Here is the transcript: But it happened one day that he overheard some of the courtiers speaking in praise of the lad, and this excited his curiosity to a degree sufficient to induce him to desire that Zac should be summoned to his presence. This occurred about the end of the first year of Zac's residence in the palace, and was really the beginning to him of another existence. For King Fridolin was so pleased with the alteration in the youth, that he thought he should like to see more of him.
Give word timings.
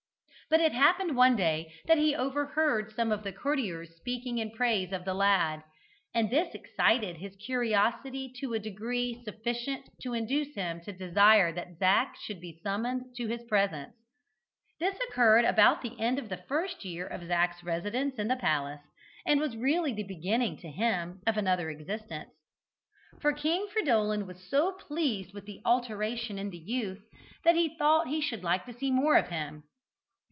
But 0.49 0.59
it 0.59 0.73
happened 0.73 1.15
one 1.15 1.37
day 1.37 1.71
that 1.85 1.97
he 1.97 2.13
overheard 2.13 2.91
some 2.91 3.09
of 3.13 3.23
the 3.23 3.31
courtiers 3.31 3.95
speaking 3.95 4.37
in 4.37 4.51
praise 4.51 4.91
of 4.91 5.05
the 5.05 5.13
lad, 5.13 5.63
and 6.13 6.29
this 6.29 6.53
excited 6.53 7.15
his 7.15 7.37
curiosity 7.37 8.33
to 8.41 8.53
a 8.53 8.59
degree 8.59 9.21
sufficient 9.23 9.87
to 10.01 10.13
induce 10.13 10.53
him 10.55 10.81
to 10.81 10.91
desire 10.91 11.53
that 11.53 11.77
Zac 11.79 12.17
should 12.21 12.41
be 12.41 12.59
summoned 12.63 13.15
to 13.15 13.27
his 13.27 13.43
presence. 13.45 13.93
This 14.77 14.99
occurred 15.09 15.45
about 15.45 15.83
the 15.83 15.97
end 15.97 16.19
of 16.19 16.27
the 16.27 16.43
first 16.49 16.83
year 16.83 17.07
of 17.07 17.25
Zac's 17.25 17.63
residence 17.63 18.15
in 18.19 18.27
the 18.27 18.35
palace, 18.35 18.81
and 19.25 19.39
was 19.39 19.55
really 19.55 19.93
the 19.93 20.03
beginning 20.03 20.57
to 20.57 20.69
him 20.69 21.21
of 21.25 21.37
another 21.37 21.69
existence. 21.69 22.29
For 23.21 23.31
King 23.31 23.67
Fridolin 23.71 24.27
was 24.27 24.43
so 24.49 24.73
pleased 24.73 25.33
with 25.33 25.45
the 25.45 25.61
alteration 25.63 26.37
in 26.37 26.49
the 26.49 26.57
youth, 26.57 27.01
that 27.45 27.55
he 27.55 27.77
thought 27.77 28.09
he 28.09 28.19
should 28.19 28.43
like 28.43 28.65
to 28.65 28.73
see 28.73 28.91
more 28.91 29.15
of 29.15 29.29
him. 29.29 29.63